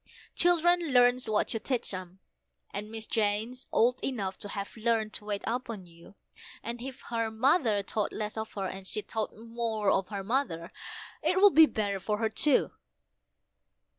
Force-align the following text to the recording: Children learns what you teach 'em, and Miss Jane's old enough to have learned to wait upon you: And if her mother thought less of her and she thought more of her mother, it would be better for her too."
Children 0.33 0.79
learns 0.93 1.29
what 1.29 1.53
you 1.53 1.59
teach 1.59 1.93
'em, 1.93 2.17
and 2.71 2.89
Miss 2.89 3.05
Jane's 3.05 3.67
old 3.71 4.03
enough 4.03 4.35
to 4.39 4.49
have 4.49 4.75
learned 4.75 5.13
to 5.13 5.25
wait 5.25 5.43
upon 5.45 5.85
you: 5.85 6.15
And 6.63 6.81
if 6.81 7.01
her 7.11 7.29
mother 7.29 7.83
thought 7.83 8.11
less 8.11 8.35
of 8.35 8.53
her 8.53 8.65
and 8.65 8.87
she 8.87 9.01
thought 9.03 9.37
more 9.37 9.91
of 9.91 10.07
her 10.07 10.23
mother, 10.23 10.71
it 11.21 11.39
would 11.39 11.53
be 11.53 11.67
better 11.67 11.99
for 11.99 12.17
her 12.17 12.29
too." 12.29 12.71